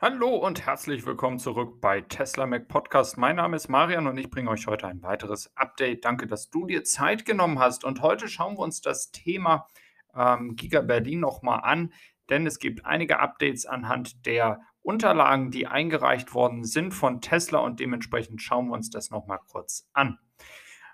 [0.00, 3.18] Hallo und herzlich willkommen zurück bei Tesla Mac Podcast.
[3.18, 6.04] Mein Name ist Marian und ich bringe euch heute ein weiteres Update.
[6.04, 7.82] Danke, dass du dir Zeit genommen hast.
[7.82, 9.66] Und heute schauen wir uns das Thema
[10.14, 11.92] ähm, Giga Berlin nochmal an,
[12.30, 17.80] denn es gibt einige Updates anhand der Unterlagen, die eingereicht worden sind von Tesla und
[17.80, 20.20] dementsprechend schauen wir uns das nochmal kurz an.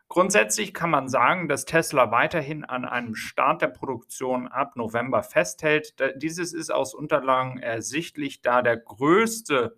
[0.08, 5.94] Grundsätzlich kann man sagen, dass Tesla weiterhin an einem Start der Produktion ab November festhält.
[6.16, 9.76] Dieses ist aus Unterlagen ersichtlich, da der größte,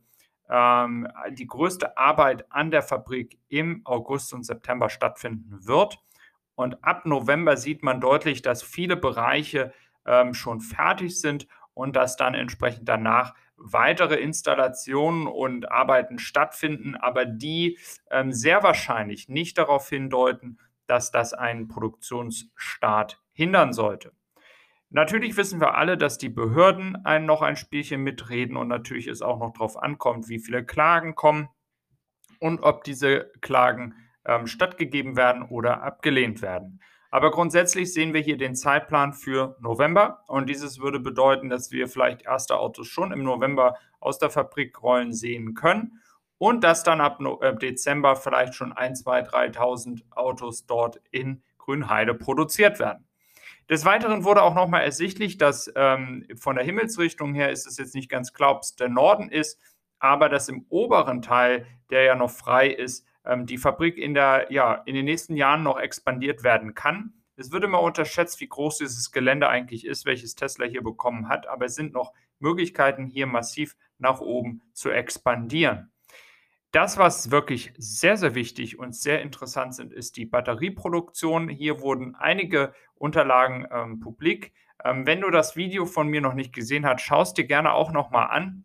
[0.51, 5.99] ähm, die größte Arbeit an der Fabrik im August und September stattfinden wird.
[6.55, 9.73] Und ab November sieht man deutlich, dass viele Bereiche
[10.07, 17.27] ähm, schon fertig sind und dass dann entsprechend danach weitere Installationen und Arbeiten stattfinden, aber
[17.27, 17.79] die
[18.11, 24.13] ähm, sehr wahrscheinlich nicht darauf hindeuten, dass das einen Produktionsstart hindern sollte.
[24.89, 29.21] Natürlich wissen wir alle, dass die Behörden ein, noch ein Spielchen mitreden und natürlich es
[29.21, 31.51] auch noch darauf ankommt, wie viele Klagen kommen
[32.41, 36.81] und ob diese Klagen ähm, stattgegeben werden oder abgelehnt werden.
[37.17, 41.89] Aber grundsätzlich sehen wir hier den Zeitplan für November und dieses würde bedeuten, dass wir
[41.89, 46.03] vielleicht erste Autos schon im November aus der Fabrik rollen sehen können
[46.37, 52.13] und dass dann ab äh, Dezember vielleicht schon 1, 2, 3.000 Autos dort in Grünheide
[52.13, 53.09] produziert werden.
[53.71, 57.95] Des Weiteren wurde auch nochmal ersichtlich, dass ähm, von der Himmelsrichtung her ist es jetzt
[57.95, 59.59] nicht ganz klar, ob es der Norden ist,
[60.01, 63.07] aber dass im oberen Teil, der ja noch frei ist,
[63.45, 67.13] die Fabrik in, der, ja, in den nächsten Jahren noch expandiert werden kann.
[67.37, 71.47] Es wird immer unterschätzt, wie groß dieses Gelände eigentlich ist, welches Tesla hier bekommen hat,
[71.47, 75.91] aber es sind noch Möglichkeiten, hier massiv nach oben zu expandieren.
[76.71, 81.49] Das, was wirklich sehr, sehr wichtig und sehr interessant sind, ist die Batterieproduktion.
[81.49, 84.53] Hier wurden einige Unterlagen ähm, publik.
[84.85, 87.93] Ähm, wenn du das Video von mir noch nicht gesehen hast, schaust dir gerne auch
[87.93, 88.65] nochmal an.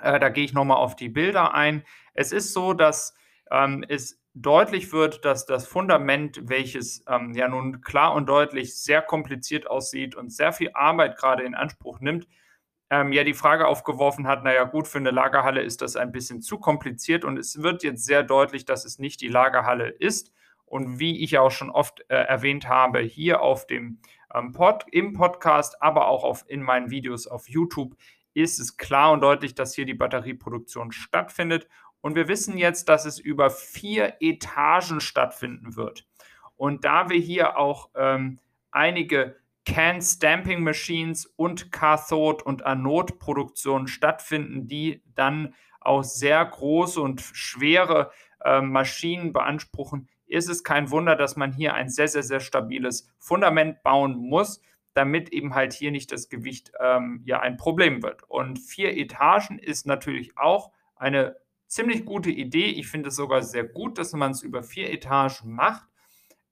[0.00, 1.84] Äh, da gehe ich nochmal auf die Bilder ein.
[2.14, 3.14] Es ist so, dass
[3.50, 9.00] ähm, es deutlich wird, dass das Fundament, welches ähm, ja nun klar und deutlich sehr
[9.02, 12.28] kompliziert aussieht und sehr viel Arbeit gerade in Anspruch nimmt,
[12.90, 16.42] ähm, ja die Frage aufgeworfen hat, naja gut, für eine Lagerhalle ist das ein bisschen
[16.42, 20.32] zu kompliziert und es wird jetzt sehr deutlich, dass es nicht die Lagerhalle ist.
[20.66, 24.00] Und wie ich auch schon oft äh, erwähnt habe, hier auf dem
[24.34, 27.96] ähm, Pod, im Podcast, aber auch auf, in meinen Videos auf YouTube,
[28.34, 31.68] ist es klar und deutlich, dass hier die Batterieproduktion stattfindet
[32.06, 36.06] und wir wissen jetzt, dass es über vier Etagen stattfinden wird.
[36.54, 38.38] Und da wir hier auch ähm,
[38.70, 39.34] einige
[39.64, 47.22] Can Stamping Machines und Cathode und Anode Produktionen stattfinden, die dann auch sehr große und
[47.22, 48.12] schwere
[48.44, 53.12] äh, Maschinen beanspruchen, ist es kein Wunder, dass man hier ein sehr, sehr, sehr stabiles
[53.18, 54.60] Fundament bauen muss,
[54.94, 58.22] damit eben halt hier nicht das Gewicht ähm, ja ein Problem wird.
[58.28, 61.34] Und vier Etagen ist natürlich auch eine
[61.66, 62.66] ziemlich gute Idee.
[62.66, 65.86] Ich finde es sogar sehr gut, dass man es über vier Etagen macht,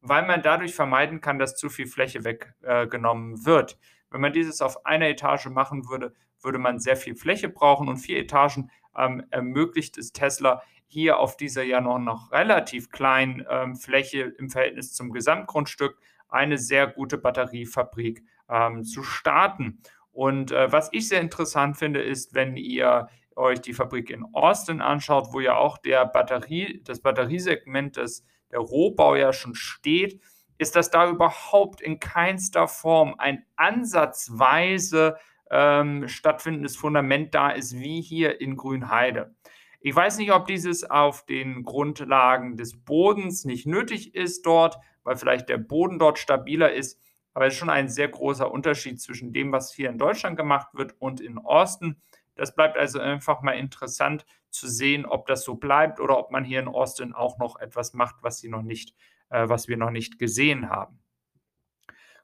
[0.01, 3.79] weil man dadurch vermeiden kann, dass zu viel Fläche weggenommen äh, wird.
[4.11, 7.97] Wenn man dieses auf einer Etage machen würde, würde man sehr viel Fläche brauchen und
[7.97, 13.77] vier Etagen ähm, ermöglicht es Tesla hier auf dieser ja noch, noch relativ kleinen ähm,
[13.77, 15.99] Fläche im Verhältnis zum Gesamtgrundstück
[16.29, 19.81] eine sehr gute Batteriefabrik ähm, zu starten.
[20.13, 24.81] Und äh, was ich sehr interessant finde, ist, wenn ihr euch die Fabrik in Austin
[24.81, 30.21] anschaut, wo ja auch der Batterie, das Batteriesegment des, der Rohbau ja schon steht,
[30.59, 35.17] ist, dass da überhaupt in keinster Form ein ansatzweise
[35.51, 39.35] ähm, stattfindendes Fundament da ist, wie hier in Grünheide.
[39.81, 45.17] Ich weiß nicht, ob dieses auf den Grundlagen des Bodens nicht nötig ist dort, weil
[45.17, 46.99] vielleicht der Boden dort stabiler ist.
[47.35, 50.69] Aber es ist schon ein sehr großer Unterschied zwischen dem, was hier in Deutschland gemacht
[50.73, 52.01] wird und in Austin.
[52.35, 56.45] Das bleibt also einfach mal interessant zu sehen, ob das so bleibt oder ob man
[56.45, 58.95] hier in Austin auch noch etwas macht, was sie noch nicht,
[59.31, 61.01] äh, was wir noch nicht gesehen haben.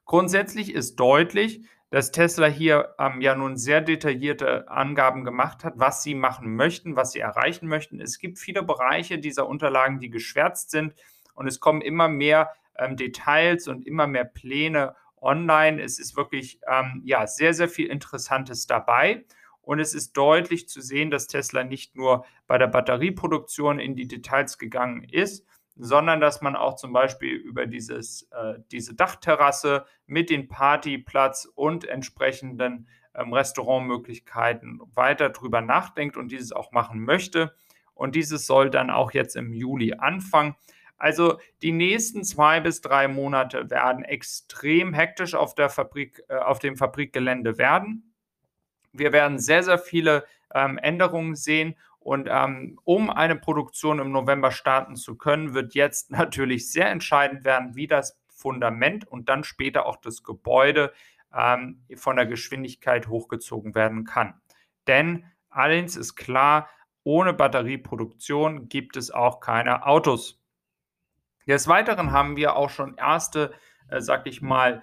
[0.05, 6.03] Grundsätzlich ist deutlich, dass Tesla hier ähm, ja nun sehr detaillierte Angaben gemacht hat, was
[6.03, 7.99] sie machen möchten, was sie erreichen möchten.
[7.99, 10.95] Es gibt viele Bereiche dieser Unterlagen, die geschwärzt sind
[11.33, 15.81] und es kommen immer mehr ähm, Details und immer mehr Pläne online.
[15.81, 19.25] Es ist wirklich ähm, ja sehr, sehr viel Interessantes dabei.
[19.61, 24.07] Und es ist deutlich zu sehen, dass Tesla nicht nur bei der Batterieproduktion in die
[24.07, 30.29] Details gegangen ist, sondern dass man auch zum Beispiel über dieses, äh, diese Dachterrasse mit
[30.29, 37.55] dem Partyplatz und entsprechenden ähm, Restaurantmöglichkeiten weiter drüber nachdenkt und dieses auch machen möchte.
[37.93, 40.55] Und dieses soll dann auch jetzt im Juli anfangen.
[40.97, 46.59] Also die nächsten zwei bis drei Monate werden extrem hektisch auf der Fabrik, äh, auf
[46.59, 48.10] dem Fabrikgelände werden.
[48.93, 54.51] Wir werden sehr, sehr viele ähm, Änderungen sehen und ähm, um eine Produktion im November
[54.51, 59.85] starten zu können, wird jetzt natürlich sehr entscheidend werden, wie das Fundament und dann später
[59.85, 60.93] auch das Gebäude
[61.33, 64.33] ähm, von der Geschwindigkeit hochgezogen werden kann.
[64.87, 66.69] Denn eins ist klar,
[67.03, 70.39] ohne Batterieproduktion gibt es auch keine Autos.
[71.47, 73.53] Des Weiteren haben wir auch schon erste,
[73.89, 74.81] äh, sag ich mal,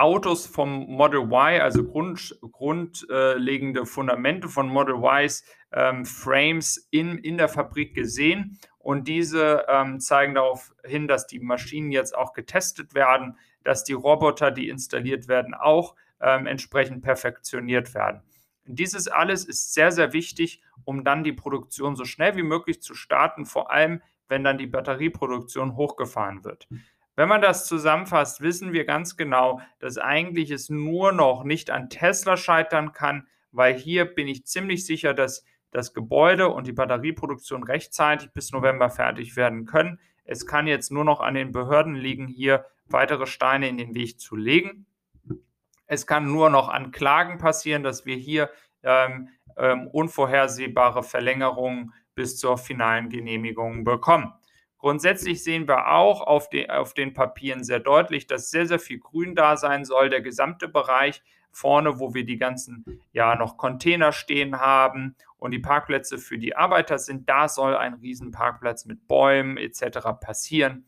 [0.00, 7.38] Autos vom Model Y, also Grund, grundlegende Fundamente von Model Ys, ähm, Frames in, in
[7.38, 8.58] der Fabrik gesehen.
[8.78, 13.92] Und diese ähm, zeigen darauf hin, dass die Maschinen jetzt auch getestet werden, dass die
[13.92, 18.22] Roboter, die installiert werden, auch ähm, entsprechend perfektioniert werden.
[18.64, 22.94] Dieses alles ist sehr, sehr wichtig, um dann die Produktion so schnell wie möglich zu
[22.94, 26.68] starten, vor allem wenn dann die Batterieproduktion hochgefahren wird.
[27.18, 31.90] Wenn man das zusammenfasst, wissen wir ganz genau, dass eigentlich es nur noch nicht an
[31.90, 37.64] Tesla scheitern kann, weil hier bin ich ziemlich sicher, dass das Gebäude und die Batterieproduktion
[37.64, 39.98] rechtzeitig bis November fertig werden können.
[40.22, 44.20] Es kann jetzt nur noch an den Behörden liegen, hier weitere Steine in den Weg
[44.20, 44.86] zu legen.
[45.86, 48.48] Es kann nur noch an Klagen passieren, dass wir hier
[48.84, 54.32] ähm, ähm, unvorhersehbare Verlängerungen bis zur finalen Genehmigung bekommen.
[54.78, 59.00] Grundsätzlich sehen wir auch auf, die, auf, den Papieren sehr deutlich, dass sehr, sehr viel
[59.00, 60.08] Grün da sein soll.
[60.08, 65.58] Der gesamte Bereich vorne, wo wir die ganzen ja noch Container stehen haben und die
[65.58, 69.98] Parkplätze für die Arbeiter sind, da soll ein Riesenparkplatz mit Bäumen etc.
[70.20, 70.86] passieren.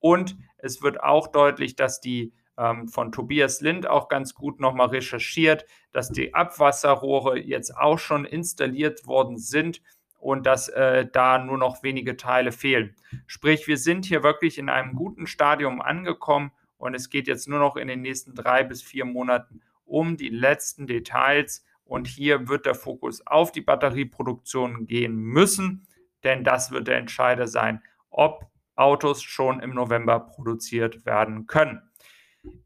[0.00, 4.88] Und es wird auch deutlich, dass die ähm, von Tobias Lind auch ganz gut nochmal
[4.88, 9.80] recherchiert, dass die Abwasserrohre jetzt auch schon installiert worden sind
[10.18, 12.94] und dass äh, da nur noch wenige Teile fehlen.
[13.26, 17.58] Sprich, wir sind hier wirklich in einem guten Stadium angekommen und es geht jetzt nur
[17.58, 22.66] noch in den nächsten drei bis vier Monaten um die letzten Details und hier wird
[22.66, 25.86] der Fokus auf die Batterieproduktion gehen müssen,
[26.24, 31.82] denn das wird der Entscheider sein, ob Autos schon im November produziert werden können.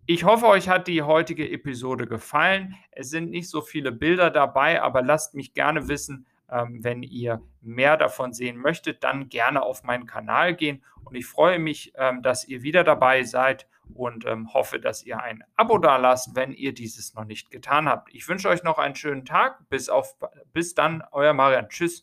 [0.07, 2.77] Ich hoffe, euch hat die heutige Episode gefallen.
[2.91, 6.27] Es sind nicht so viele Bilder dabei, aber lasst mich gerne wissen,
[6.71, 10.83] wenn ihr mehr davon sehen möchtet, dann gerne auf meinen Kanal gehen.
[11.05, 15.23] Und ich freue mich, ähm, dass ihr wieder dabei seid und ähm, hoffe, dass ihr
[15.23, 18.15] ein Abo da lasst, wenn ihr dieses noch nicht getan habt.
[18.15, 19.69] Ich wünsche euch noch einen schönen Tag.
[19.69, 20.17] Bis, auf,
[20.53, 21.69] bis dann, euer Marian.
[21.69, 22.01] Tschüss.